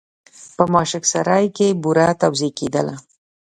[0.55, 2.95] په ماشک سرای کې بوره توزېع کېدله.